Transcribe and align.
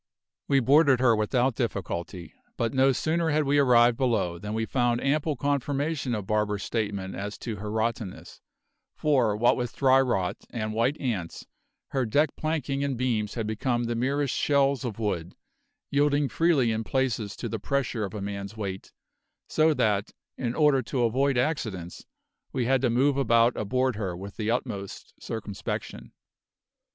We 0.47 0.61
boarded 0.61 0.99
her 0.99 1.15
without 1.15 1.53
difficulty; 1.53 2.33
but 2.57 2.73
no 2.73 2.91
sooner 2.91 3.29
had 3.29 3.43
we 3.43 3.59
arrived 3.59 3.97
below 3.97 4.39
than 4.39 4.55
we 4.55 4.65
found 4.65 4.99
ample 4.99 5.35
confirmation 5.35 6.15
of 6.15 6.25
Barber's 6.25 6.63
statement 6.63 7.13
as 7.13 7.37
to 7.37 7.57
her 7.57 7.69
rottenness, 7.69 8.41
for, 8.95 9.37
what 9.37 9.55
with 9.55 9.75
dry 9.75 10.01
rot 10.01 10.37
and 10.49 10.73
white 10.73 10.99
ants, 10.99 11.45
her 11.89 12.03
deck 12.07 12.35
planking 12.35 12.83
and 12.83 12.97
beams 12.97 13.35
had 13.35 13.45
become 13.45 13.83
the 13.83 13.93
merest 13.93 14.33
shells 14.33 14.83
of 14.83 14.97
wood, 14.97 15.35
yielding 15.91 16.29
freely 16.29 16.71
in 16.71 16.83
places 16.83 17.35
to 17.35 17.47
the 17.47 17.59
pressure 17.59 18.03
of 18.03 18.15
a 18.15 18.21
man's 18.23 18.57
weight, 18.57 18.91
so 19.47 19.71
that, 19.71 20.09
in 20.35 20.55
order 20.55 20.81
to 20.81 21.03
avoid 21.03 21.37
accidents, 21.37 22.07
we 22.51 22.65
had 22.65 22.81
to 22.81 22.89
move 22.89 23.17
about 23.17 23.55
aboard 23.55 23.97
her 23.97 24.17
with 24.17 24.35
the 24.37 24.49
utmost 24.49 25.13
circumspection. 25.19 26.11